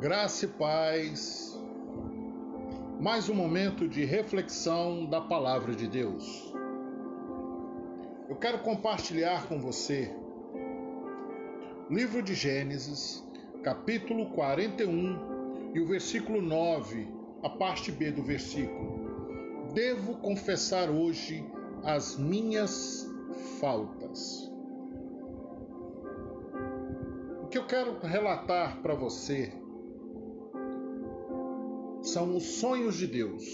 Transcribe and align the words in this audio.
Graça 0.00 0.46
e 0.46 0.48
paz. 0.48 1.60
Mais 2.98 3.28
um 3.28 3.34
momento 3.34 3.86
de 3.86 4.02
reflexão 4.02 5.04
da 5.04 5.20
palavra 5.20 5.74
de 5.74 5.86
Deus. 5.86 6.54
Eu 8.26 8.34
quero 8.36 8.60
compartilhar 8.60 9.46
com 9.46 9.60
você 9.60 10.10
livro 11.90 12.22
de 12.22 12.32
Gênesis, 12.32 13.22
capítulo 13.62 14.30
41 14.30 15.72
e 15.74 15.80
o 15.80 15.86
versículo 15.86 16.40
9, 16.40 17.06
a 17.42 17.50
parte 17.50 17.92
B 17.92 18.10
do 18.10 18.22
versículo. 18.22 19.68
Devo 19.74 20.14
confessar 20.16 20.88
hoje 20.88 21.44
as 21.84 22.16
minhas 22.16 23.06
faltas. 23.60 24.50
O 27.42 27.48
que 27.48 27.58
eu 27.58 27.66
quero 27.66 27.98
relatar 27.98 28.80
para 28.80 28.94
você 28.94 29.59
são 32.12 32.36
os 32.36 32.44
sonhos 32.58 32.96
de 32.96 33.06
Deus. 33.06 33.44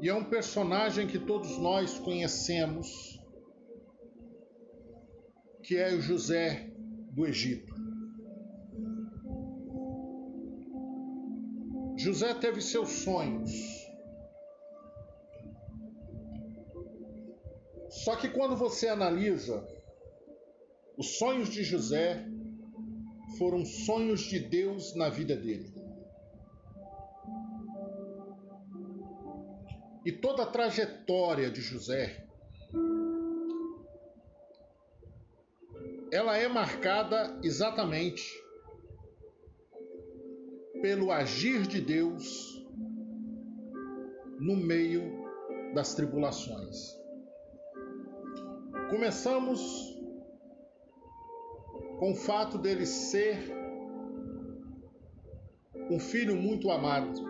E 0.00 0.08
é 0.08 0.14
um 0.14 0.24
personagem 0.24 1.06
que 1.06 1.18
todos 1.18 1.58
nós 1.58 1.98
conhecemos, 1.98 3.20
que 5.62 5.76
é 5.76 5.92
o 5.94 6.00
José 6.00 6.70
do 7.10 7.26
Egito. 7.26 7.74
José 11.96 12.32
teve 12.34 12.62
seus 12.62 12.88
sonhos. 12.88 13.50
Só 17.90 18.16
que 18.16 18.28
quando 18.28 18.56
você 18.56 18.88
analisa 18.88 19.66
os 20.96 21.18
sonhos 21.18 21.50
de 21.50 21.62
José, 21.64 22.29
foram 23.40 23.64
sonhos 23.64 24.20
de 24.20 24.38
Deus 24.38 24.94
na 24.94 25.08
vida 25.08 25.34
dele. 25.34 25.72
E 30.04 30.12
toda 30.12 30.42
a 30.42 30.46
trajetória 30.46 31.50
de 31.50 31.62
José 31.62 32.26
ela 36.12 36.36
é 36.36 36.46
marcada 36.48 37.40
exatamente 37.42 38.22
pelo 40.82 41.10
agir 41.10 41.66
de 41.66 41.80
Deus 41.80 42.62
no 44.38 44.54
meio 44.54 45.24
das 45.72 45.94
tribulações. 45.94 46.94
Começamos 48.90 49.98
com 52.00 52.12
o 52.12 52.16
fato 52.16 52.56
dele 52.56 52.86
ser 52.86 53.38
um 55.90 55.98
filho 55.98 56.34
muito 56.34 56.70
amado. 56.70 57.28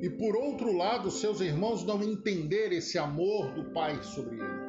E 0.00 0.08
por 0.08 0.36
outro 0.36 0.72
lado, 0.72 1.10
seus 1.10 1.40
irmãos 1.40 1.84
não 1.84 2.00
entender 2.04 2.70
esse 2.70 2.96
amor 2.96 3.52
do 3.52 3.72
pai 3.72 4.00
sobre 4.04 4.36
ele. 4.36 4.66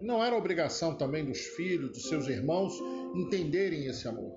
Não 0.00 0.24
era 0.24 0.36
obrigação 0.36 0.96
também 0.96 1.24
dos 1.24 1.38
filhos, 1.38 1.92
dos 1.92 2.08
seus 2.08 2.26
irmãos, 2.26 2.74
entenderem 3.14 3.86
esse 3.86 4.08
amor. 4.08 4.36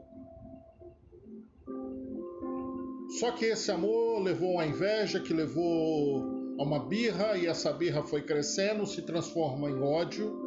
Só 3.20 3.32
que 3.32 3.46
esse 3.46 3.72
amor 3.72 4.22
levou 4.22 4.60
a 4.60 4.68
inveja, 4.68 5.20
que 5.20 5.34
levou 5.34 6.56
a 6.60 6.64
uma 6.64 6.86
birra, 6.86 7.36
e 7.36 7.48
essa 7.48 7.74
birra 7.74 8.04
foi 8.04 8.22
crescendo, 8.22 8.86
se 8.86 9.02
transforma 9.02 9.72
em 9.72 9.82
ódio, 9.82 10.43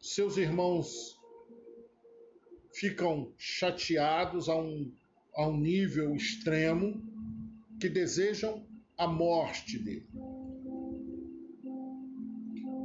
seus 0.00 0.36
irmãos 0.36 1.20
ficam 2.72 3.32
chateados 3.36 4.48
a 4.48 4.56
um, 4.56 4.90
a 5.34 5.46
um 5.46 5.56
nível 5.56 6.14
extremo 6.14 7.02
que 7.78 7.88
desejam 7.88 8.66
a 8.96 9.06
morte 9.06 9.78
dele. 9.78 10.08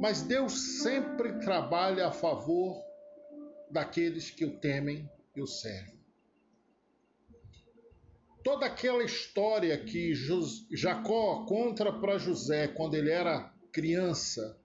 Mas 0.00 0.22
Deus 0.22 0.82
sempre 0.82 1.38
trabalha 1.40 2.08
a 2.08 2.12
favor 2.12 2.82
daqueles 3.70 4.30
que 4.30 4.44
o 4.44 4.58
temem 4.58 5.08
e 5.34 5.40
o 5.40 5.46
servem. 5.46 5.96
Toda 8.44 8.66
aquela 8.66 9.02
história 9.02 9.76
que 9.82 10.14
Jacó 10.70 11.44
conta 11.46 11.92
para 11.92 12.18
José 12.18 12.68
quando 12.68 12.94
ele 12.94 13.10
era 13.10 13.52
criança, 13.72 14.56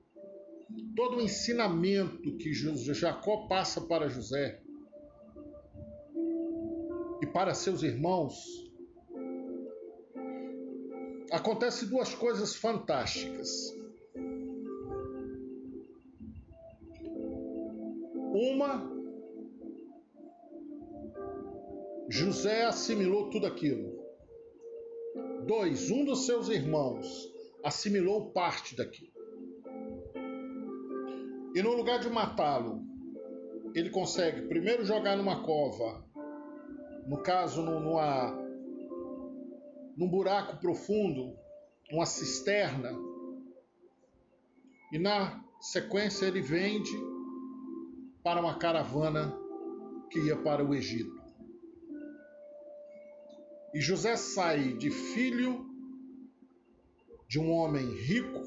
todo 0.95 1.17
o 1.17 1.21
ensinamento 1.21 2.37
que 2.37 2.53
Jacó 2.93 3.47
passa 3.47 3.81
para 3.81 4.09
José 4.09 4.61
e 7.21 7.27
para 7.27 7.53
seus 7.53 7.83
irmãos, 7.83 8.35
acontece 11.31 11.85
duas 11.85 12.13
coisas 12.13 12.55
fantásticas. 12.55 13.49
Uma, 18.33 18.89
José 22.09 22.65
assimilou 22.65 23.29
tudo 23.29 23.45
aquilo. 23.45 24.01
Dois, 25.45 25.89
um 25.91 26.05
dos 26.05 26.25
seus 26.25 26.49
irmãos 26.49 27.29
assimilou 27.63 28.31
parte 28.31 28.75
daquilo. 28.75 29.10
E 31.53 31.61
no 31.61 31.73
lugar 31.73 31.99
de 31.99 32.09
matá-lo, 32.09 32.81
ele 33.75 33.89
consegue 33.89 34.47
primeiro 34.47 34.85
jogar 34.85 35.17
numa 35.17 35.43
cova, 35.43 36.03
no 37.05 37.17
caso 37.17 37.61
numa, 37.61 38.31
num 39.97 40.07
buraco 40.07 40.57
profundo, 40.57 41.35
uma 41.91 42.05
cisterna, 42.05 42.91
e 44.93 44.99
na 44.99 45.43
sequência 45.59 46.25
ele 46.25 46.41
vende 46.41 46.91
para 48.23 48.39
uma 48.39 48.57
caravana 48.57 49.37
que 50.09 50.19
ia 50.19 50.37
para 50.37 50.65
o 50.65 50.73
Egito. 50.73 51.21
E 53.73 53.81
José 53.81 54.15
sai 54.15 54.73
de 54.73 54.89
filho 54.89 55.65
de 57.27 57.39
um 57.39 57.51
homem 57.51 57.85
rico 57.85 58.41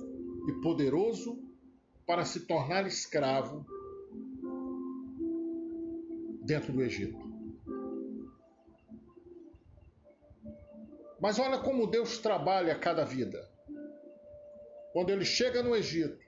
e 0.49 0.53
poderoso 0.61 1.44
para 2.07 2.25
se 2.25 2.41
tornar 2.41 2.87
escravo 2.87 3.65
dentro 6.43 6.73
do 6.73 6.83
Egito. 6.83 7.25
Mas 11.21 11.39
olha 11.39 11.59
como 11.59 11.87
Deus 11.87 12.19
trabalha 12.19 12.79
cada 12.79 13.05
vida. 13.05 13.49
Quando 14.93 15.11
ele 15.11 15.25
chega 15.25 15.63
no 15.63 15.75
Egito, 15.75 16.23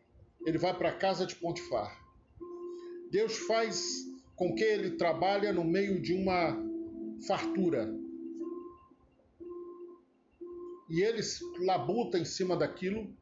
ele 0.47 0.59
vai 0.59 0.77
para 0.77 0.89
a 0.89 0.97
casa 0.97 1.27
de 1.27 1.37
Pontifar. 1.37 1.95
Deus 3.11 3.37
faz 3.39 4.07
com 4.35 4.55
que 4.55 4.65
ele 4.65 4.93
trabalhe 4.93 5.51
no 5.53 5.65
meio 5.65 6.01
de 6.01 6.15
uma 6.15 6.57
fartura. 7.27 7.93
E 10.89 11.03
ele 11.03 11.21
labuta 11.59 12.19
em 12.19 12.25
cima 12.25 12.57
daquilo 12.57 13.13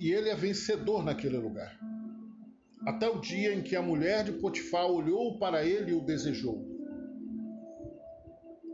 e 0.00 0.10
ele 0.10 0.28
é 0.28 0.34
vencedor 0.34 1.04
naquele 1.04 1.36
lugar. 1.36 1.78
Até 2.86 3.08
o 3.08 3.20
dia 3.20 3.54
em 3.54 3.62
que 3.62 3.74
a 3.74 3.82
mulher 3.82 4.24
de 4.24 4.32
Potifar 4.32 4.86
olhou 4.86 5.38
para 5.38 5.64
ele 5.64 5.92
e 5.92 5.94
o 5.94 6.00
desejou. 6.00 6.62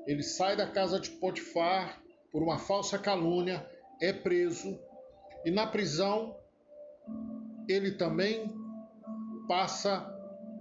Ele 0.06 0.22
sai 0.22 0.56
da 0.56 0.66
casa 0.66 0.98
de 0.98 1.10
Potifar 1.10 2.02
por 2.32 2.42
uma 2.42 2.58
falsa 2.58 2.98
calúnia, 2.98 3.64
é 4.00 4.12
preso 4.12 4.78
e 5.44 5.50
na 5.50 5.66
prisão 5.66 6.36
ele 7.68 7.92
também 7.92 8.52
passa 9.46 10.06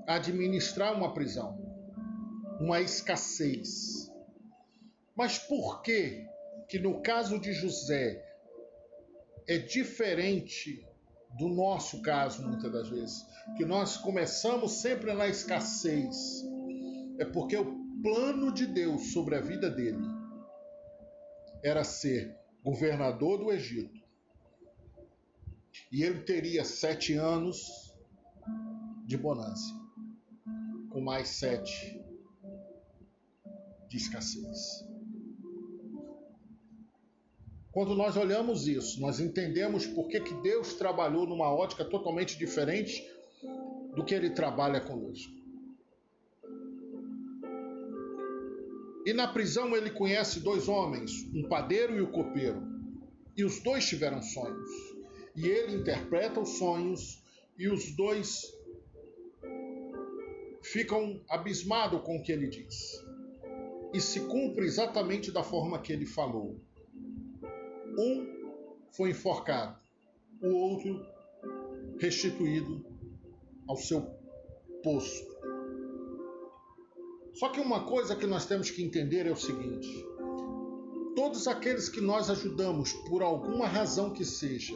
a 0.07 0.15
administrar 0.15 0.95
uma 0.95 1.13
prisão, 1.13 1.57
uma 2.59 2.81
escassez. 2.81 4.11
Mas 5.15 5.37
por 5.37 5.81
que 5.81 6.27
que 6.67 6.77
no 6.77 7.01
caso 7.01 7.39
de 7.39 7.51
José 7.51 8.23
é 9.49 9.57
diferente 9.57 10.87
do 11.39 11.47
nosso 11.47 12.03
caso, 12.03 12.47
muitas 12.47 12.71
das 12.71 12.87
vezes, 12.87 13.25
que 13.57 13.65
nós 13.65 13.97
começamos 13.97 14.73
sempre 14.73 15.11
na 15.11 15.27
escassez. 15.27 16.45
É 17.17 17.25
porque 17.25 17.57
o 17.57 17.79
plano 18.03 18.53
de 18.53 18.67
Deus 18.67 19.11
sobre 19.11 19.35
a 19.35 19.41
vida 19.41 19.67
dele 19.67 20.05
era 21.63 21.83
ser 21.83 22.37
governador 22.63 23.39
do 23.39 23.51
Egito. 23.51 23.99
E 25.91 26.03
ele 26.03 26.19
teria 26.21 26.63
sete 26.63 27.15
anos 27.15 27.91
de 29.07 29.17
bonança, 29.17 29.73
com 30.91 31.01
mais 31.01 31.27
sete 31.27 31.99
de 33.87 33.97
escassez. 33.97 34.88
Quando 37.71 37.95
nós 37.95 38.17
olhamos 38.17 38.67
isso, 38.67 38.99
nós 38.99 39.19
entendemos 39.19 39.85
por 39.85 40.07
que, 40.07 40.19
que 40.19 40.33
Deus 40.35 40.73
trabalhou 40.73 41.27
numa 41.27 41.53
ótica 41.53 41.85
totalmente 41.85 42.37
diferente 42.37 43.07
do 43.95 44.03
que 44.03 44.15
ele 44.15 44.31
trabalha 44.31 44.81
conosco. 44.81 45.31
E 49.05 49.13
na 49.13 49.27
prisão 49.27 49.75
ele 49.75 49.91
conhece 49.91 50.39
dois 50.39 50.67
homens, 50.67 51.11
um 51.33 51.43
padeiro 51.47 51.95
e 51.95 52.01
o 52.01 52.07
um 52.07 52.11
copeiro. 52.11 52.61
E 53.35 53.43
os 53.43 53.59
dois 53.59 53.87
tiveram 53.87 54.21
sonhos. 54.21 54.69
E 55.35 55.47
ele 55.47 55.77
interpreta 55.77 56.39
os 56.39 56.57
sonhos 56.57 57.23
e 57.57 57.69
os 57.69 57.95
dois 57.95 58.53
ficam 60.61 61.21
abismados 61.29 62.01
com 62.01 62.17
o 62.17 62.23
que 62.23 62.31
ele 62.31 62.47
diz. 62.47 63.03
E 63.93 64.01
se 64.01 64.21
cumpre 64.21 64.65
exatamente 64.65 65.31
da 65.31 65.43
forma 65.43 65.79
que 65.79 65.93
ele 65.93 66.05
falou. 66.05 66.59
Um 67.97 68.39
foi 68.91 69.11
enforcado, 69.11 69.77
o 70.41 70.47
outro 70.47 71.05
restituído 71.97 72.85
ao 73.67 73.77
seu 73.77 74.01
posto. 74.83 75.29
Só 77.33 77.49
que 77.49 77.59
uma 77.59 77.85
coisa 77.85 78.15
que 78.15 78.25
nós 78.25 78.45
temos 78.45 78.69
que 78.69 78.83
entender 78.83 79.25
é 79.25 79.31
o 79.31 79.35
seguinte: 79.35 79.87
todos 81.15 81.47
aqueles 81.47 81.87
que 81.87 82.01
nós 82.01 82.29
ajudamos, 82.29 82.93
por 83.07 83.21
alguma 83.21 83.67
razão 83.67 84.11
que 84.11 84.25
seja, 84.25 84.73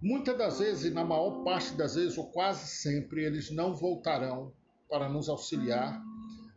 muitas 0.00 0.36
das 0.38 0.58
vezes, 0.58 0.92
na 0.92 1.04
maior 1.04 1.42
parte 1.42 1.74
das 1.74 1.94
vezes, 1.96 2.16
ou 2.16 2.26
quase 2.26 2.66
sempre, 2.68 3.24
eles 3.24 3.50
não 3.50 3.74
voltarão 3.74 4.52
para 4.88 5.08
nos 5.08 5.28
auxiliar, 5.28 6.00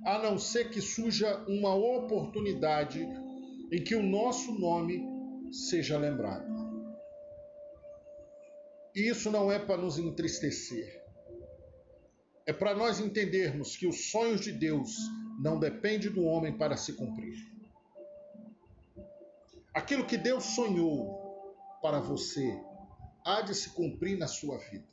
a 0.05 0.19
não 0.19 0.38
ser 0.38 0.69
que 0.69 0.81
surja 0.81 1.43
uma 1.47 1.75
oportunidade 1.75 3.05
em 3.71 3.81
que 3.83 3.95
o 3.95 4.03
nosso 4.03 4.51
nome 4.59 5.01
seja 5.51 5.97
lembrado. 5.97 6.51
E 8.94 9.07
isso 9.07 9.31
não 9.31 9.51
é 9.51 9.57
para 9.57 9.81
nos 9.81 9.97
entristecer. 9.97 11.01
É 12.45 12.51
para 12.51 12.75
nós 12.75 13.00
entendermos 13.00 13.77
que 13.77 13.88
os 13.88 14.12
sonhos 14.12 14.41
de 14.41 14.51
Deus 14.51 14.97
não 15.39 15.57
dependem 15.57 16.12
do 16.12 16.23
homem 16.23 16.57
para 16.57 16.75
se 16.75 16.94
cumprir. 16.94 17.50
Aquilo 19.74 20.06
que 20.06 20.17
Deus 20.17 20.44
sonhou 20.44 21.56
para 21.81 22.01
você 22.01 22.59
há 23.24 23.41
de 23.41 23.56
se 23.56 23.69
cumprir 23.69 24.17
na 24.17 24.27
sua 24.27 24.57
vida. 24.57 24.83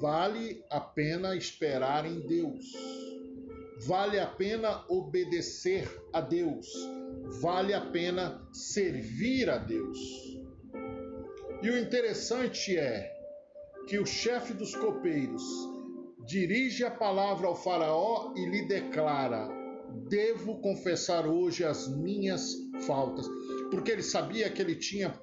Vale 0.00 0.64
a 0.68 0.80
pena 0.80 1.36
esperar 1.36 2.04
em 2.04 2.20
Deus 2.26 2.64
vale 3.86 4.18
a 4.18 4.26
pena 4.26 4.84
obedecer 4.88 5.88
a 6.12 6.20
Deus, 6.20 6.68
vale 7.40 7.72
a 7.72 7.80
pena 7.80 8.46
servir 8.52 9.48
a 9.48 9.58
Deus. 9.58 9.98
E 11.62 11.70
o 11.70 11.78
interessante 11.78 12.76
é 12.76 13.10
que 13.86 13.98
o 13.98 14.06
chefe 14.06 14.52
dos 14.52 14.74
copeiros 14.74 15.42
dirige 16.26 16.84
a 16.84 16.90
palavra 16.90 17.46
ao 17.46 17.56
Faraó 17.56 18.32
e 18.36 18.46
lhe 18.46 18.66
declara: 18.66 19.48
Devo 20.08 20.60
confessar 20.60 21.26
hoje 21.26 21.64
as 21.64 21.88
minhas 21.88 22.54
faltas, 22.86 23.26
porque 23.70 23.90
ele 23.90 24.02
sabia 24.02 24.50
que 24.50 24.60
ele 24.60 24.76
tinha 24.76 25.14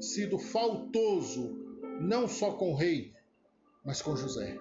sido 0.00 0.38
faltoso 0.38 1.56
não 2.00 2.26
só 2.26 2.52
com 2.52 2.72
o 2.72 2.76
rei, 2.76 3.12
mas 3.84 4.02
com 4.02 4.16
José. 4.16 4.58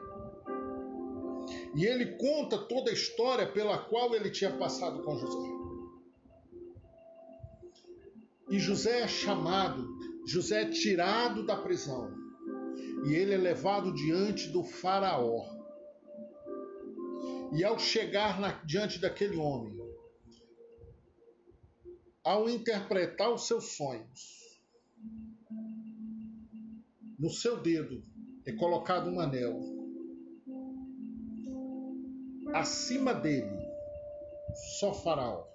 E 1.76 1.86
ele 1.86 2.18
conta 2.18 2.58
toda 2.58 2.92
a 2.92 2.94
história 2.94 3.52
pela 3.52 3.78
qual 3.78 4.14
ele 4.14 4.30
tinha 4.30 4.56
passado 4.56 5.02
com 5.04 5.18
José. 5.18 5.50
E 8.50 8.60
José 8.60 9.02
é 9.02 9.08
chamado, 9.08 9.88
José 10.28 10.62
é 10.62 10.70
tirado 10.70 11.46
da 11.46 11.56
prisão. 11.56 12.14
E 13.06 13.14
ele 13.14 13.34
é 13.34 13.38
levado 13.38 13.94
diante 13.94 14.50
do 14.50 14.64
Faraó. 14.64 15.46
E 17.52 17.64
ao 17.64 17.80
chegar 17.80 18.40
na, 18.40 18.52
diante 18.64 19.00
daquele 19.00 19.38
homem, 19.38 19.76
ao 22.24 22.48
interpretar 22.48 23.34
os 23.34 23.48
seus 23.48 23.76
sonhos, 23.76 24.62
no 27.18 27.30
seu 27.30 27.62
dedo 27.62 28.04
é 28.46 28.52
colocado 28.52 29.10
um 29.10 29.20
anel 29.20 29.83
Acima 32.54 33.16
dele, 33.16 33.60
só 34.80 34.94
Faraó. 34.94 35.48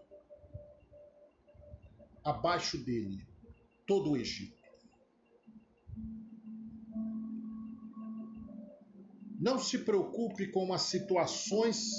Abaixo 2.25 2.77
dele, 2.85 3.25
todo 3.87 4.11
o 4.11 4.17
Egito. 4.17 4.59
Não 9.39 9.61
se 9.61 9.79
preocupe 9.79 10.51
com 10.51 10.73
as 10.75 10.83
situações 10.83 11.93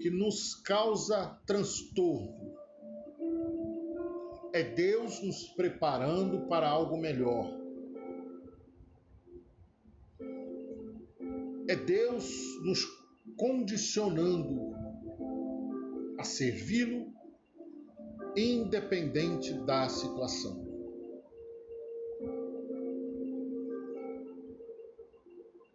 que 0.00 0.08
nos 0.08 0.54
causa 0.54 1.26
transtorno. 1.44 2.56
É 4.52 4.62
Deus 4.62 5.20
nos 5.20 5.48
preparando 5.48 6.46
para 6.46 6.68
algo 6.68 6.96
melhor. 6.96 7.50
É 11.68 11.74
Deus 11.74 12.30
nos 12.62 12.95
condicionando 13.36 14.74
a 16.18 16.24
servi-lo, 16.24 17.12
independente 18.36 19.52
da 19.64 19.88
situação. 19.88 20.64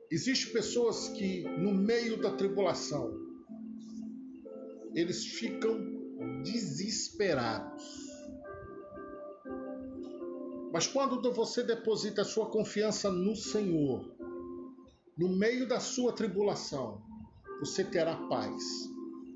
Existem 0.10 0.52
pessoas 0.52 1.08
que, 1.10 1.44
no 1.44 1.74
meio 1.74 2.22
da 2.22 2.32
tribulação, 2.36 3.18
eles 4.94 5.26
ficam 5.26 5.80
desesperados. 6.44 8.12
Mas 10.74 10.88
quando 10.88 11.32
você 11.32 11.64
deposita 11.64 12.24
a 12.24 12.26
sua 12.26 12.50
confiança 12.50 13.10
no 13.10 13.36
Senhor, 13.36 14.14
no 15.18 15.30
meio 15.30 15.68
da 15.68 15.80
sua 15.80 16.14
tribulação, 16.14 17.02
você 17.62 17.84
terá 17.84 18.16
paz. 18.28 18.92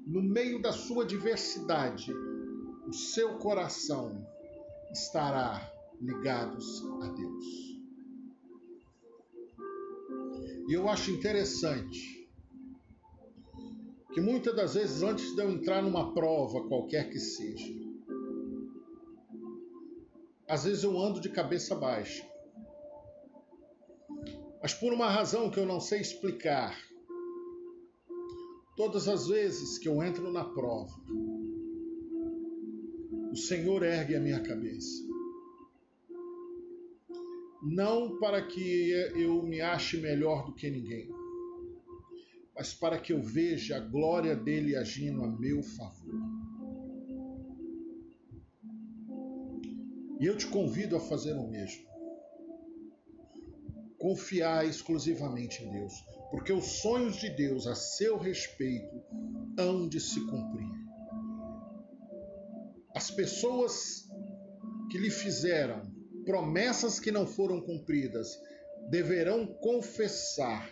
No 0.08 0.22
meio 0.22 0.60
da 0.60 0.74
sua 0.74 1.06
diversidade, 1.06 2.12
o 2.88 2.92
seu 2.92 3.38
coração 3.38 4.28
estará 4.92 5.72
ligados 6.02 6.84
a 7.04 7.08
Deus. 7.10 7.46
E 10.68 10.74
eu 10.74 10.90
acho 10.90 11.12
interessante 11.12 12.28
que 14.12 14.20
muitas 14.20 14.56
das 14.56 14.74
vezes, 14.74 15.04
antes 15.04 15.36
de 15.36 15.42
eu 15.42 15.52
entrar 15.52 15.84
numa 15.84 16.12
prova, 16.12 16.68
qualquer 16.68 17.12
que 17.12 17.20
seja, 17.20 17.72
às 20.48 20.64
vezes 20.64 20.84
eu 20.84 20.98
ando 21.00 21.20
de 21.20 21.30
cabeça 21.30 21.76
baixa. 21.76 22.28
Mas 24.64 24.74
por 24.74 24.92
uma 24.92 25.10
razão 25.10 25.52
que 25.52 25.60
eu 25.60 25.66
não 25.66 25.80
sei 25.80 26.02
explicar, 26.02 26.76
Todas 28.76 29.08
as 29.08 29.28
vezes 29.28 29.78
que 29.78 29.88
eu 29.88 30.04
entro 30.04 30.32
na 30.32 30.44
prova, 30.44 30.94
o 33.32 33.36
Senhor 33.36 33.84
ergue 33.84 34.16
a 34.16 34.20
minha 34.20 34.42
cabeça. 34.42 35.02
Não 37.64 38.20
para 38.20 38.46
que 38.46 38.92
eu 39.16 39.42
me 39.44 39.62
ache 39.62 39.98
melhor 39.98 40.46
do 40.46 40.54
que 40.54 40.70
ninguém, 40.70 41.10
mas 42.54 42.74
para 42.74 43.00
que 43.00 43.14
eu 43.14 43.24
veja 43.24 43.78
a 43.78 43.80
glória 43.80 44.36
dele 44.36 44.76
agindo 44.76 45.24
a 45.24 45.28
meu 45.28 45.64
favor. 45.64 46.14
E 50.20 50.26
eu 50.26 50.38
te 50.38 50.48
convido 50.48 50.96
a 50.96 51.00
fazer 51.00 51.34
o 51.34 51.48
mesmo. 51.48 51.95
Confiar 54.06 54.68
exclusivamente 54.68 55.64
em 55.64 55.72
Deus 55.72 55.94
porque 56.30 56.52
os 56.52 56.82
sonhos 56.82 57.16
de 57.16 57.30
Deus 57.30 57.66
a 57.66 57.74
seu 57.74 58.18
respeito 58.18 59.02
hão 59.58 59.88
de 59.88 60.00
se 60.00 60.20
cumprir. 60.28 60.70
As 62.94 63.10
pessoas 63.10 64.08
que 64.92 64.98
lhe 64.98 65.10
fizeram 65.10 65.82
promessas 66.26 67.00
que 67.00 67.10
não 67.12 67.26
foram 67.26 67.62
cumpridas 67.62 68.38
deverão 68.90 69.48
confessar 69.48 70.70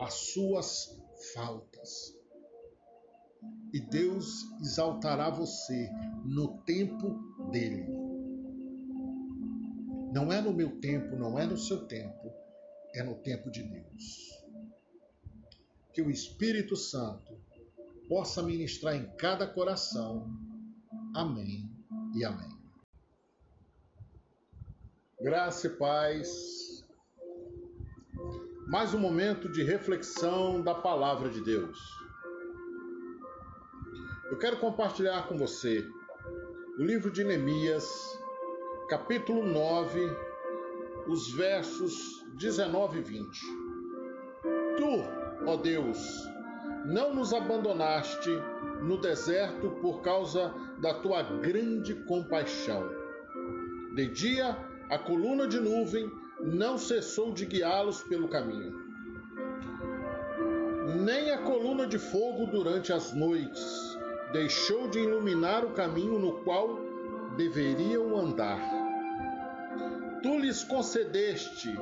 as 0.00 0.14
suas 0.14 1.00
faltas. 1.32 2.12
E 3.72 3.80
Deus 3.80 4.26
exaltará 4.60 5.30
você 5.30 5.88
no 6.24 6.58
tempo 6.64 7.08
dele. 7.50 7.86
Não 10.12 10.32
é 10.32 10.40
no 10.40 10.52
meu 10.52 10.80
tempo, 10.80 11.16
não 11.16 11.38
é 11.38 11.46
no 11.46 11.56
seu 11.56 11.86
tempo, 11.86 12.43
é 12.94 13.02
no 13.02 13.16
tempo 13.16 13.50
de 13.50 13.62
Deus 13.62 14.32
que 15.92 16.02
o 16.02 16.10
Espírito 16.10 16.74
Santo 16.76 17.38
possa 18.08 18.42
ministrar 18.42 18.96
em 18.96 19.06
cada 19.16 19.46
coração 19.46 20.28
Amém 21.14 21.70
e 22.12 22.24
amém. 22.24 22.58
Graça 25.20 25.68
e 25.68 25.70
paz. 25.70 26.84
Mais 28.66 28.92
um 28.92 28.98
momento 28.98 29.48
de 29.48 29.62
reflexão 29.62 30.60
da 30.60 30.74
palavra 30.74 31.30
de 31.30 31.40
Deus. 31.40 31.78
Eu 34.28 34.36
quero 34.38 34.58
compartilhar 34.58 35.28
com 35.28 35.38
você 35.38 35.86
o 36.76 36.82
livro 36.82 37.12
de 37.12 37.22
Neemias, 37.22 37.86
capítulo 38.88 39.46
9, 39.46 40.00
os 41.06 41.30
versos 41.30 42.23
19 42.36 42.98
e 42.98 43.02
20. 43.02 43.40
Tu, 44.76 45.46
ó 45.46 45.56
Deus, 45.56 46.28
não 46.84 47.14
nos 47.14 47.32
abandonaste 47.32 48.30
no 48.82 49.00
deserto 49.00 49.70
por 49.80 50.02
causa 50.02 50.52
da 50.78 50.94
tua 50.94 51.22
grande 51.22 51.94
compaixão. 52.06 52.88
De 53.94 54.08
dia, 54.08 54.56
a 54.90 54.98
coluna 54.98 55.46
de 55.46 55.60
nuvem 55.60 56.10
não 56.40 56.76
cessou 56.76 57.32
de 57.32 57.46
guiá-los 57.46 58.02
pelo 58.02 58.28
caminho, 58.28 58.84
nem 61.04 61.30
a 61.30 61.38
coluna 61.38 61.86
de 61.86 61.98
fogo 61.98 62.46
durante 62.46 62.92
as 62.92 63.12
noites 63.14 63.98
deixou 64.32 64.88
de 64.88 64.98
iluminar 64.98 65.64
o 65.64 65.70
caminho 65.70 66.18
no 66.18 66.42
qual 66.42 66.78
deveriam 67.36 68.18
andar. 68.18 68.60
Tu 70.22 70.38
lhes 70.38 70.64
concedeste 70.64 71.74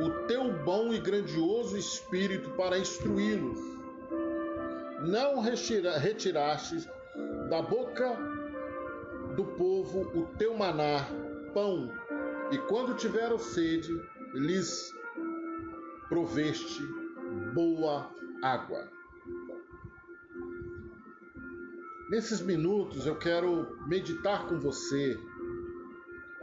o 0.00 0.26
teu 0.26 0.52
bom 0.64 0.92
e 0.92 1.00
grandioso 1.00 1.76
espírito 1.76 2.50
para 2.50 2.78
instruí-los 2.78 3.58
não 5.00 5.40
retiraste 5.40 6.88
da 7.48 7.62
boca 7.62 8.16
do 9.34 9.44
povo 9.44 10.00
o 10.18 10.26
teu 10.36 10.56
maná, 10.56 11.06
pão, 11.54 11.92
e 12.50 12.58
quando 12.58 12.96
tiveram 12.96 13.38
sede, 13.38 13.92
lhes 14.34 14.92
proveste 16.08 16.82
boa 17.54 18.10
água. 18.42 18.88
Nesses 22.10 22.40
minutos 22.40 23.06
eu 23.06 23.16
quero 23.16 23.78
meditar 23.86 24.48
com 24.48 24.58
você 24.58 25.18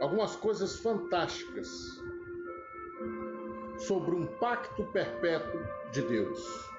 algumas 0.00 0.36
coisas 0.36 0.78
fantásticas 0.78 2.00
sobre 3.86 4.14
um 4.14 4.26
pacto 4.26 4.84
perpétuo 4.84 5.60
de 5.92 6.02
Deus. 6.02 6.70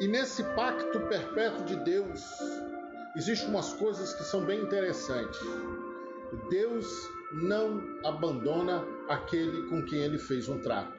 E 0.00 0.08
nesse 0.08 0.42
pacto 0.54 1.00
perpétuo 1.00 1.64
de 1.64 1.76
Deus, 1.76 2.20
existem 3.16 3.48
umas 3.48 3.72
coisas 3.74 4.12
que 4.14 4.24
são 4.24 4.44
bem 4.44 4.60
interessantes. 4.60 5.40
Deus 6.50 7.08
não 7.32 7.80
abandona 8.04 8.84
aquele 9.08 9.68
com 9.68 9.82
quem 9.84 10.00
ele 10.00 10.18
fez 10.18 10.48
um 10.48 10.58
trato. 10.58 10.92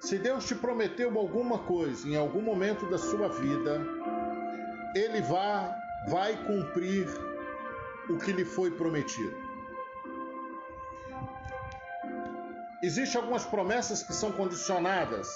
Se 0.00 0.18
Deus 0.18 0.46
te 0.46 0.54
prometeu 0.54 1.18
alguma 1.18 1.58
coisa 1.58 2.08
em 2.08 2.16
algum 2.16 2.40
momento 2.40 2.88
da 2.88 2.96
sua 2.96 3.28
vida, 3.28 3.80
ele 4.94 5.20
vai, 5.22 5.74
vai 6.08 6.44
cumprir 6.44 7.06
o 8.08 8.16
que 8.16 8.32
lhe 8.32 8.44
foi 8.44 8.70
prometido. 8.70 9.45
Existem 12.86 13.20
algumas 13.20 13.44
promessas 13.44 14.02
que 14.02 14.14
são 14.14 14.32
condicionadas 14.32 15.28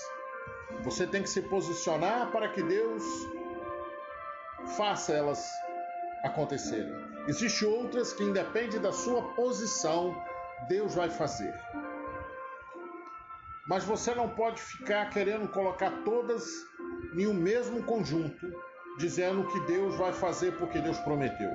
você 0.82 1.06
tem 1.06 1.22
que 1.22 1.28
se 1.28 1.42
posicionar 1.42 2.30
para 2.30 2.48
que 2.48 2.62
Deus 2.62 3.04
faça 4.76 5.12
elas 5.12 5.46
acontecerem. 6.22 6.94
Existem 7.26 7.68
outras 7.68 8.12
que 8.12 8.22
independe 8.22 8.78
da 8.78 8.92
sua 8.92 9.22
posição, 9.34 10.16
Deus 10.68 10.94
vai 10.94 11.10
fazer. 11.10 11.54
Mas 13.68 13.84
você 13.84 14.14
não 14.14 14.28
pode 14.28 14.60
ficar 14.60 15.10
querendo 15.10 15.48
colocar 15.48 15.90
todas 16.04 16.44
em 17.14 17.26
um 17.26 17.34
mesmo 17.34 17.82
conjunto, 17.82 18.50
dizendo 18.98 19.46
que 19.46 19.60
Deus 19.66 19.96
vai 19.96 20.12
fazer 20.12 20.56
porque 20.56 20.78
Deus 20.80 20.98
prometeu. 21.00 21.50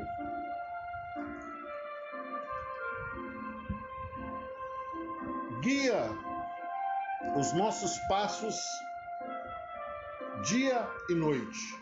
Guia 5.66 6.12
os 7.36 7.52
nossos 7.54 7.98
passos 8.08 8.56
dia 10.44 10.88
e 11.10 11.16
noite. 11.16 11.82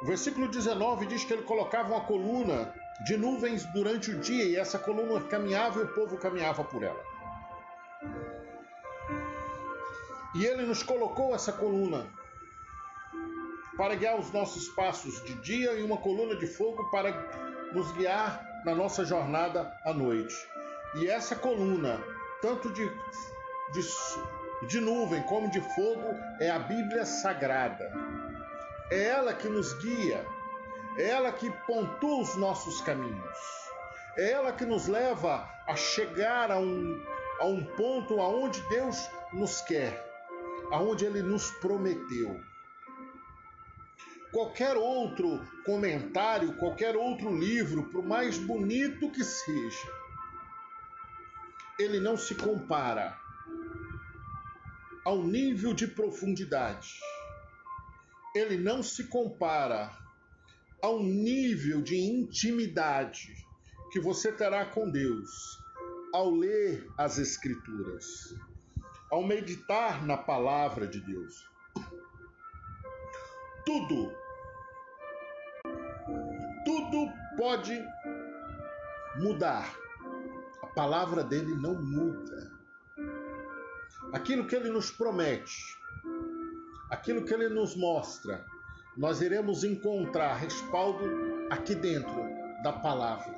O 0.00 0.06
versículo 0.06 0.46
19 0.46 1.06
diz 1.06 1.24
que 1.24 1.32
ele 1.32 1.42
colocava 1.42 1.94
uma 1.94 2.02
coluna 2.02 2.72
de 3.04 3.16
nuvens 3.16 3.64
durante 3.72 4.12
o 4.12 4.20
dia 4.20 4.44
e 4.44 4.54
essa 4.54 4.78
coluna 4.78 5.20
caminhava 5.22 5.80
e 5.80 5.82
o 5.82 5.94
povo 5.94 6.16
caminhava 6.16 6.62
por 6.62 6.84
ela. 6.84 7.04
E 10.36 10.46
ele 10.46 10.62
nos 10.62 10.84
colocou 10.84 11.34
essa 11.34 11.52
coluna 11.52 12.06
para 13.76 13.96
guiar 13.96 14.16
os 14.16 14.30
nossos 14.30 14.68
passos 14.68 15.24
de 15.24 15.34
dia 15.40 15.72
e 15.72 15.82
uma 15.82 15.96
coluna 15.96 16.36
de 16.36 16.46
fogo 16.46 16.88
para 16.92 17.10
nos 17.72 17.90
guiar 17.96 18.46
na 18.64 18.76
nossa 18.76 19.04
jornada 19.04 19.76
à 19.84 19.92
noite. 19.92 20.36
E 20.94 21.08
essa 21.08 21.34
coluna, 21.34 22.00
tanto 22.44 22.70
de, 22.70 22.86
de 23.72 23.80
de 24.68 24.78
nuvem 24.78 25.22
como 25.22 25.50
de 25.50 25.62
fogo 25.62 26.14
é 26.38 26.50
a 26.50 26.58
Bíblia 26.58 27.06
Sagrada. 27.06 27.90
É 28.90 29.04
ela 29.04 29.32
que 29.32 29.48
nos 29.48 29.72
guia, 29.74 30.26
é 30.98 31.08
ela 31.08 31.32
que 31.32 31.50
pontua 31.66 32.20
os 32.20 32.36
nossos 32.36 32.82
caminhos, 32.82 33.38
é 34.18 34.32
ela 34.32 34.52
que 34.52 34.66
nos 34.66 34.86
leva 34.86 35.48
a 35.66 35.74
chegar 35.74 36.50
a 36.50 36.58
um, 36.58 37.02
a 37.40 37.46
um 37.46 37.64
ponto 37.64 38.20
aonde 38.20 38.60
Deus 38.68 39.10
nos 39.32 39.62
quer, 39.62 40.04
aonde 40.70 41.06
Ele 41.06 41.22
nos 41.22 41.50
prometeu. 41.50 42.38
Qualquer 44.30 44.76
outro 44.76 45.40
comentário, 45.64 46.54
qualquer 46.56 46.94
outro 46.94 47.34
livro, 47.34 47.84
por 47.84 48.04
mais 48.04 48.36
bonito 48.36 49.10
que 49.10 49.24
seja, 49.24 50.03
ele 51.78 51.98
não 51.98 52.16
se 52.16 52.34
compara 52.34 53.18
ao 55.04 55.22
nível 55.22 55.74
de 55.74 55.86
profundidade. 55.86 57.00
Ele 58.34 58.56
não 58.56 58.82
se 58.82 59.04
compara 59.04 59.90
ao 60.80 61.02
nível 61.02 61.82
de 61.82 61.96
intimidade 61.96 63.34
que 63.90 64.00
você 64.00 64.32
terá 64.32 64.66
com 64.66 64.90
Deus 64.90 65.30
ao 66.12 66.30
ler 66.30 66.88
as 66.96 67.18
Escrituras, 67.18 68.34
ao 69.10 69.24
meditar 69.24 70.04
na 70.06 70.16
palavra 70.16 70.86
de 70.86 71.00
Deus. 71.00 71.48
Tudo, 73.66 74.12
tudo 76.64 77.12
pode 77.36 77.80
mudar. 79.16 79.83
Palavra 80.74 81.22
dele 81.22 81.54
não 81.54 81.74
muda 81.74 82.54
aquilo 84.14 84.46
que 84.46 84.54
ele 84.54 84.70
nos 84.70 84.92
promete, 84.92 85.76
aquilo 86.88 87.24
que 87.24 87.34
ele 87.34 87.48
nos 87.48 87.74
mostra, 87.74 88.44
nós 88.96 89.20
iremos 89.20 89.64
encontrar 89.64 90.36
respaldo 90.36 91.04
aqui 91.50 91.74
dentro 91.74 92.22
da 92.62 92.72
palavra. 92.72 93.34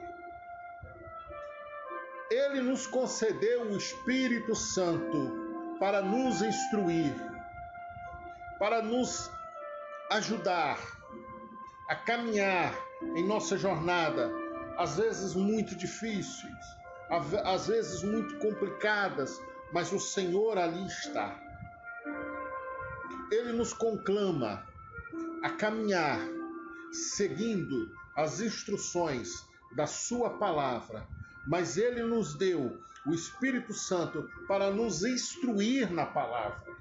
Ele 2.31 2.61
nos 2.61 2.87
concedeu 2.87 3.63
o 3.63 3.77
Espírito 3.77 4.55
Santo 4.55 5.77
para 5.81 6.03
nos 6.03 6.43
instruir, 6.43 7.15
para 8.59 8.83
nos 8.83 9.31
ajudar 10.11 10.79
a 11.89 11.97
caminhar 11.97 12.75
em 13.15 13.27
nossa 13.27 13.57
jornada, 13.57 14.31
às 14.77 14.99
vezes 14.99 15.35
muito 15.35 15.75
difíceis, 15.75 16.77
às 17.45 17.67
vezes 17.67 18.03
muito 18.03 18.37
complicadas, 18.39 19.41
mas 19.73 19.93
o 19.93 20.01
Senhor 20.01 20.59
ali 20.59 20.87
está. 20.87 21.39
Ele 23.31 23.53
nos 23.53 23.73
conclama 23.73 24.65
a 25.43 25.51
caminhar 25.51 26.21
seguindo 26.93 27.91
as 28.17 28.41
instruções 28.41 29.45
da 29.75 29.87
Sua 29.87 30.31
palavra, 30.39 31.07
mas 31.47 31.77
Ele 31.77 32.03
nos 32.03 32.35
deu 32.35 32.81
o 33.07 33.13
Espírito 33.13 33.73
Santo 33.73 34.29
para 34.49 34.71
nos 34.71 35.05
instruir 35.05 35.93
na 35.93 36.07
palavra. 36.07 36.75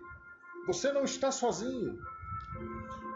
Você 0.65 0.91
não 0.91 1.03
está 1.03 1.31
sozinho. 1.31 1.99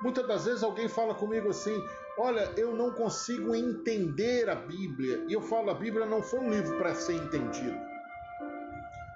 Muitas 0.01 0.27
das 0.27 0.45
vezes 0.45 0.63
alguém 0.63 0.87
fala 0.87 1.15
comigo 1.15 1.49
assim: 1.49 1.83
Olha, 2.21 2.51
eu 2.57 2.75
não 2.75 2.91
consigo 2.91 3.55
entender 3.55 4.49
a 4.49 4.55
Bíblia. 4.55 5.23
E 5.29 5.31
eu 5.31 5.41
falo: 5.41 5.69
a 5.69 5.73
Bíblia 5.73 6.05
não 6.05 6.21
foi 6.21 6.41
um 6.41 6.51
livro 6.51 6.77
para 6.77 6.93
ser 6.93 7.13
entendido. 7.13 7.79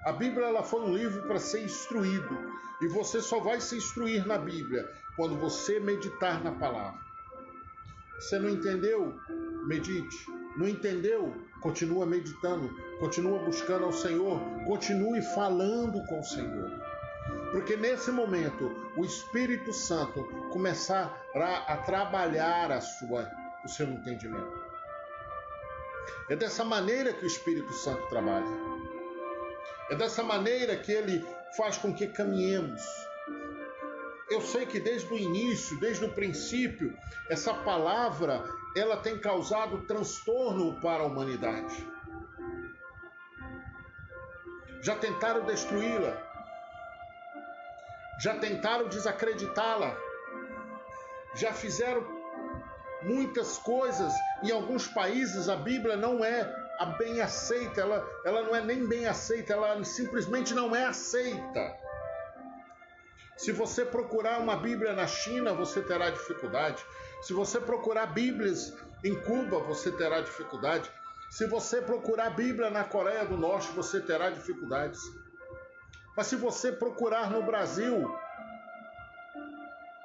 A 0.06 0.14
Bíblia 0.14 0.48
ela 0.48 0.64
foi 0.64 0.80
um 0.80 0.96
livro 0.96 1.22
para 1.24 1.38
ser 1.38 1.66
instruído 1.66 2.38
e 2.82 2.88
você 2.88 3.20
só 3.20 3.42
vai 3.42 3.60
se 3.60 3.76
instruir 3.76 4.26
na 4.26 4.38
Bíblia 4.38 4.90
quando 5.18 5.38
você 5.38 5.82
meditar 5.82 6.42
na 6.42 6.54
palavra. 6.54 6.98
Você 8.20 8.40
não 8.40 8.50
entendeu? 8.50 9.14
Medite. 9.68 10.26
Não 10.56 10.66
entendeu? 10.66 11.36
Continua 11.60 12.06
meditando, 12.06 12.70
continua 13.00 13.40
buscando 13.40 13.84
ao 13.84 13.92
Senhor, 13.92 14.40
continue 14.66 15.22
falando 15.22 16.02
com 16.06 16.20
o 16.22 16.24
Senhor. 16.24 16.83
Porque 17.54 17.78
nesse 17.78 18.12
momento 18.12 18.76
o 18.98 19.06
Espírito 19.06 19.72
Santo 19.72 20.24
começará 20.52 21.66
a 21.68 21.78
trabalhar 21.78 22.72
a 22.72 22.82
sua, 22.82 23.32
o 23.64 23.68
seu 23.70 23.86
entendimento. 23.86 24.60
É 26.30 26.36
dessa 26.36 26.66
maneira 26.66 27.14
que 27.14 27.24
o 27.24 27.28
Espírito 27.28 27.72
Santo 27.74 28.08
trabalha. 28.08 28.48
É 29.92 29.96
dessa 29.96 30.24
maneira 30.24 30.76
que 30.78 30.92
ele 30.92 31.24
faz 31.56 31.78
com 31.78 31.94
que 31.94 32.08
caminhemos. 32.08 32.82
Eu 34.32 34.42
sei 34.42 34.66
que 34.66 34.80
desde 34.80 35.14
o 35.14 35.16
início, 35.16 35.80
desde 35.80 36.06
o 36.06 36.12
princípio, 36.12 36.98
essa 37.30 37.54
palavra 37.54 38.44
ela 38.76 38.98
tem 38.98 39.20
causado 39.20 39.86
transtorno 39.86 40.82
para 40.82 41.04
a 41.04 41.06
humanidade. 41.06 41.88
Já 44.82 44.96
tentaram 44.96 45.46
destruí-la. 45.46 46.33
Já 48.20 48.38
tentaram 48.38 48.88
desacreditá-la. 48.88 49.96
Já 51.36 51.54
fizeram 51.54 52.06
muitas 53.02 53.58
coisas. 53.58 54.14
Em 54.44 54.52
alguns 54.52 54.88
países 54.88 55.50
a 55.50 55.56
Bíblia 55.56 55.96
não 55.96 56.24
é 56.24 56.64
a 56.80 56.86
bem 56.86 57.22
aceita, 57.22 57.82
ela, 57.82 58.08
ela 58.26 58.42
não 58.44 58.56
é 58.56 58.62
nem 58.62 58.86
bem 58.88 59.06
aceita, 59.06 59.54
ela 59.54 59.84
simplesmente 59.84 60.54
não 60.54 60.76
é 60.76 60.86
aceita. 60.86 61.78
Se 63.38 63.52
você 63.52 63.86
procurar 63.86 64.40
uma 64.40 64.56
Bíblia 64.56 64.94
na 64.94 65.08
China, 65.08 65.54
você 65.54 65.82
terá 65.82 66.10
dificuldade. 66.10 66.84
Se 67.22 67.34
você 67.34 67.60
procurar 67.60 68.08
Bíblias 68.08 68.74
em 69.04 69.16
Cuba, 69.22 69.60
você 69.60 69.92
terá 69.92 70.22
dificuldade. 70.22 70.90
Se 71.30 71.48
você 71.48 71.82
procurar 71.82 72.30
Bíblia 72.32 72.70
na 72.70 72.84
Coreia 72.84 73.26
do 73.26 73.36
Norte, 73.36 73.72
você 73.72 74.00
terá 74.00 74.30
dificuldades. 74.30 75.02
Mas 76.16 76.28
se 76.28 76.36
você 76.36 76.72
procurar 76.72 77.30
no 77.30 77.42
Brasil, 77.42 78.14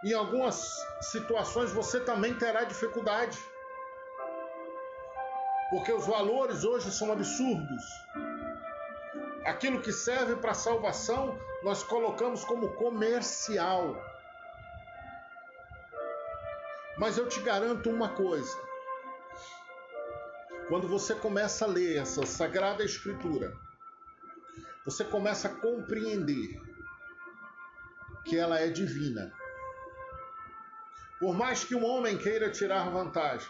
em 0.04 0.14
algumas 0.14 0.84
situações 1.00 1.72
você 1.72 2.00
também 2.00 2.34
terá 2.34 2.64
dificuldade. 2.64 3.38
Porque 5.70 5.92
os 5.92 6.06
valores 6.06 6.64
hoje 6.64 6.90
são 6.90 7.12
absurdos. 7.12 7.84
Aquilo 9.44 9.80
que 9.80 9.92
serve 9.92 10.36
para 10.36 10.54
salvação, 10.54 11.38
nós 11.62 11.82
colocamos 11.82 12.44
como 12.44 12.74
comercial. 12.74 13.96
Mas 16.96 17.18
eu 17.18 17.28
te 17.28 17.40
garanto 17.40 17.90
uma 17.90 18.08
coisa: 18.10 18.56
quando 20.68 20.88
você 20.88 21.14
começa 21.14 21.64
a 21.64 21.68
ler 21.68 21.98
essa 21.98 22.24
sagrada 22.24 22.82
escritura, 22.82 23.52
você 24.88 25.04
começa 25.04 25.48
a 25.48 25.54
compreender 25.54 26.58
que 28.24 28.38
ela 28.38 28.58
é 28.58 28.68
divina. 28.68 29.30
Por 31.20 31.34
mais 31.34 31.62
que 31.62 31.74
um 31.74 31.84
homem 31.84 32.16
queira 32.16 32.50
tirar 32.50 32.88
vantagem, 32.88 33.46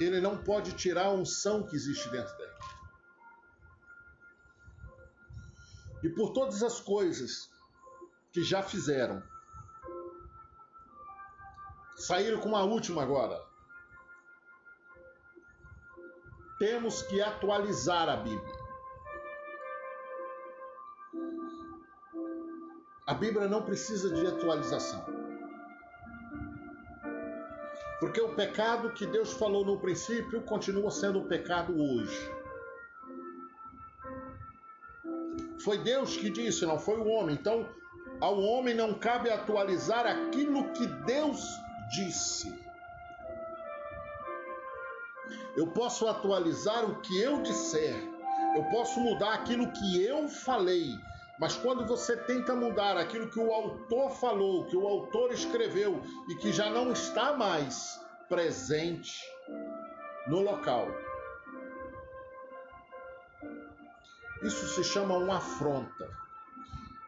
ele 0.00 0.20
não 0.20 0.36
pode 0.36 0.72
tirar 0.72 1.06
a 1.06 1.12
unção 1.12 1.62
que 1.62 1.76
existe 1.76 2.08
dentro 2.10 2.36
dela. 2.36 2.58
E 6.02 6.08
por 6.08 6.32
todas 6.32 6.60
as 6.64 6.80
coisas 6.80 7.48
que 8.32 8.42
já 8.42 8.64
fizeram, 8.64 9.22
saíram 11.98 12.40
com 12.40 12.56
a 12.56 12.64
última 12.64 13.00
agora. 13.00 13.40
Temos 16.58 17.02
que 17.02 17.22
atualizar 17.22 18.08
a 18.08 18.16
Bíblia. 18.16 18.61
A 23.06 23.14
Bíblia 23.14 23.48
não 23.48 23.62
precisa 23.62 24.14
de 24.14 24.26
atualização. 24.26 25.04
Porque 27.98 28.20
o 28.20 28.34
pecado 28.34 28.92
que 28.92 29.06
Deus 29.06 29.32
falou 29.32 29.64
no 29.64 29.78
princípio 29.78 30.42
continua 30.42 30.90
sendo 30.90 31.20
o 31.20 31.24
pecado 31.26 31.74
hoje. 31.80 32.32
Foi 35.64 35.78
Deus 35.78 36.16
que 36.16 36.30
disse, 36.30 36.66
não 36.66 36.78
foi 36.78 36.98
o 36.98 37.06
homem. 37.06 37.34
Então, 37.34 37.68
ao 38.20 38.40
homem 38.40 38.74
não 38.74 38.94
cabe 38.94 39.30
atualizar 39.30 40.06
aquilo 40.06 40.72
que 40.72 40.86
Deus 40.86 41.44
disse. 41.90 42.52
Eu 45.56 45.68
posso 45.68 46.06
atualizar 46.08 46.84
o 46.84 47.00
que 47.00 47.20
eu 47.20 47.42
disser. 47.42 47.94
Eu 48.54 48.64
posso 48.64 49.00
mudar 49.00 49.34
aquilo 49.34 49.70
que 49.72 50.02
eu 50.02 50.28
falei. 50.28 50.98
Mas 51.42 51.56
quando 51.56 51.84
você 51.84 52.16
tenta 52.16 52.54
mudar 52.54 52.96
aquilo 52.96 53.28
que 53.28 53.40
o 53.40 53.52
autor 53.52 54.10
falou, 54.12 54.64
que 54.66 54.76
o 54.76 54.86
autor 54.86 55.32
escreveu 55.32 56.00
e 56.28 56.36
que 56.36 56.52
já 56.52 56.70
não 56.70 56.92
está 56.92 57.36
mais 57.36 58.00
presente 58.28 59.20
no 60.28 60.40
local, 60.40 60.88
Isso 64.42 64.66
se 64.66 64.82
chama 64.82 65.16
uma 65.16 65.36
afronta. 65.36 66.10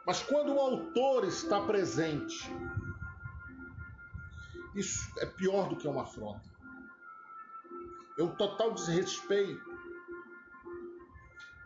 Mas 0.07 0.23
quando 0.23 0.55
o 0.55 0.61
autor 0.61 1.25
está 1.25 1.61
presente, 1.61 2.49
isso 4.75 5.11
é 5.18 5.27
pior 5.27 5.68
do 5.68 5.77
que 5.77 5.88
uma 5.88 6.03
afronta. 6.03 6.49
É 8.16 8.23
um 8.23 8.35
total 8.37 8.73
desrespeito. 8.73 9.75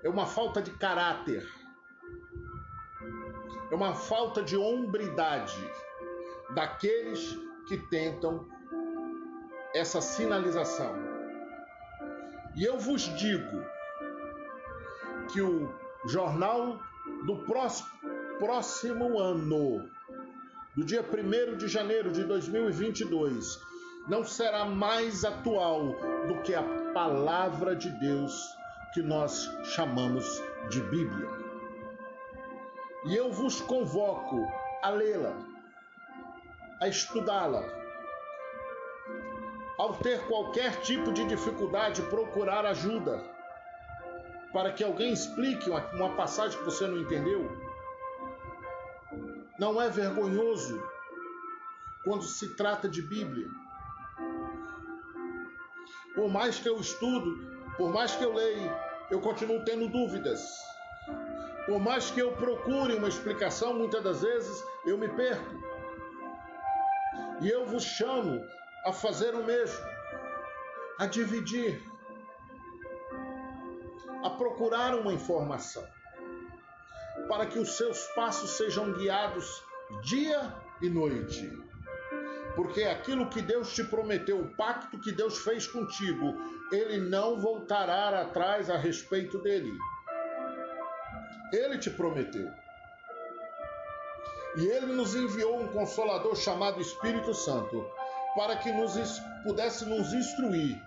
É 0.03 0.09
uma 0.09 0.25
falta 0.25 0.63
de 0.63 0.71
caráter. 0.71 1.47
É 3.71 3.75
uma 3.75 3.95
falta 3.95 4.43
de 4.43 4.57
hombridade 4.57 5.59
daqueles 6.55 7.37
que 7.67 7.77
tentam 7.77 8.47
essa 9.75 10.01
sinalização. 10.01 10.95
E 12.57 12.65
eu 12.65 12.79
vos 12.79 13.03
digo, 13.19 13.63
que 15.29 15.41
o 15.43 15.69
jornal 16.07 16.81
do 17.27 17.37
próximo, 18.39 19.19
ano, 19.19 19.89
do 20.75 20.85
dia 20.85 21.03
1 21.03 21.57
de 21.57 21.69
janeiro 21.69 22.11
de 22.11 22.25
2022, 22.25 23.61
não 24.09 24.25
será 24.25 24.65
mais 24.65 25.25
atual 25.25 25.95
do 26.27 26.41
que 26.43 26.55
a 26.55 26.63
palavra 26.95 27.77
de 27.77 27.91
Deus 28.01 28.43
que 28.95 29.03
nós 29.03 29.51
chamamos 29.65 30.43
de 30.71 30.81
Bíblia. 30.83 31.48
E 33.05 33.17
eu 33.17 33.33
vos 33.33 33.61
convoco 33.61 34.47
a 34.83 34.91
lê-la, 34.91 35.37
a 36.81 36.89
estudá-la. 36.89 37.63
Ao 39.79 39.95
ter 39.95 40.27
qualquer 40.27 40.81
tipo 40.81 41.13
de 41.13 41.25
dificuldade, 41.25 42.03
procurar 42.03 42.67
ajuda 42.67 43.23
para 44.53 44.73
que 44.73 44.83
alguém 44.83 45.13
explique 45.13 45.71
uma, 45.71 45.81
uma 45.93 46.17
passagem 46.17 46.59
que 46.59 46.65
você 46.65 46.87
não 46.87 46.99
entendeu? 46.99 47.49
Não 49.59 49.81
é 49.81 49.89
vergonhoso 49.89 50.83
quando 52.05 52.25
se 52.25 52.55
trata 52.57 52.89
de 52.89 53.03
Bíblia. 53.03 53.49
Por 56.15 56.29
mais 56.29 56.59
que 56.59 56.69
eu 56.69 56.81
estudo, 56.81 57.37
por 57.77 57.93
mais 57.93 58.15
que 58.17 58.25
eu 58.25 58.35
leia, 58.35 58.77
eu 59.11 59.21
continuo 59.21 59.65
tendo 59.65 59.89
dúvidas. 59.89 60.41
Por 61.69 61.79
mais 61.79 62.11
que 62.11 62.19
eu 62.19 62.33
procure 62.33 62.95
uma 62.95 63.09
explicação, 63.09 63.75
muitas 63.75 64.03
das 64.03 64.23
vezes 64.23 64.65
eu 64.87 64.97
me 64.97 65.07
perco. 65.07 65.55
E 67.43 67.49
eu 67.51 67.67
vos 67.67 67.85
chamo 67.85 68.43
a 68.87 68.91
fazer 68.91 69.35
o 69.35 69.45
mesmo, 69.45 69.85
a 70.99 71.05
dividir 71.05 71.79
a 74.25 74.31
procurar 74.31 74.95
uma 74.95 75.13
informação, 75.13 75.87
para 77.29 77.45
que 77.45 77.59
os 77.59 77.77
seus 77.77 78.03
passos 78.15 78.53
sejam 78.53 78.91
guiados 78.95 79.63
dia 80.03 80.55
e 80.81 80.89
noite. 80.89 81.53
Porque 82.57 82.85
aquilo 82.85 83.29
que 83.29 83.43
Deus 83.43 83.75
te 83.75 83.85
prometeu, 83.85 84.41
o 84.41 84.57
pacto 84.57 84.99
que 84.99 85.13
Deus 85.13 85.37
fez 85.41 85.67
contigo, 85.67 86.35
ele 86.73 86.99
não 86.99 87.39
voltará 87.39 88.23
atrás 88.23 88.71
a 88.71 88.79
respeito 88.79 89.37
dele. 89.43 89.77
Ele 91.53 91.79
te 91.79 91.91
prometeu. 91.91 92.51
E 94.57 94.67
ele 94.67 94.87
nos 94.87 95.15
enviou 95.15 95.61
um 95.61 95.69
consolador 95.69 96.35
chamado 96.37 96.81
Espírito 96.81 97.33
Santo, 97.33 97.87
para 98.35 98.57
que 98.57 98.73
nos 98.73 99.21
pudesse 99.45 99.85
nos 99.85 100.13
instruir 100.13 100.81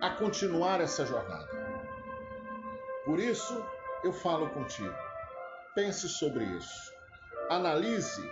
a 0.00 0.10
continuar 0.10 0.80
essa 0.80 1.06
jornada. 1.06 1.48
Por 3.04 3.18
isso, 3.18 3.64
eu 4.04 4.12
falo 4.12 4.50
contigo. 4.50 4.94
Pense 5.74 6.08
sobre 6.08 6.44
isso. 6.44 6.92
Analise 7.48 8.22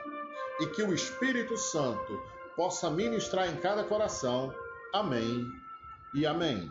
e 0.61 0.67
que 0.67 0.83
o 0.83 0.93
Espírito 0.93 1.57
Santo 1.57 2.23
possa 2.57 2.91
ministrar 2.91 3.49
em 3.49 3.57
cada 3.57 3.85
coração. 3.85 4.55
Amém 4.93 5.47
e 6.15 6.27
amém. 6.27 6.71